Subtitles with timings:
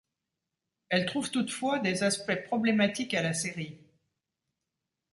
[0.89, 3.77] Elle trouve toutefois des aspects problématiques à la série.